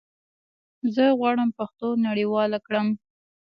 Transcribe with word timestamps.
زه 0.95 1.03
غواړم 1.19 1.49
پښتو 1.57 1.87
نړيواله 2.07 2.57
کړم 2.67 2.87